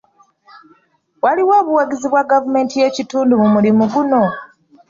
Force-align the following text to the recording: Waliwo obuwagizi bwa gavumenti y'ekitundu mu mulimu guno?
Waliwo 1.23 1.53
obuwagizi 1.61 2.07
bwa 2.09 2.23
gavumenti 2.31 2.75
y'ekitundu 2.81 3.33
mu 3.41 3.47
mulimu 3.53 3.83
guno? 3.93 4.23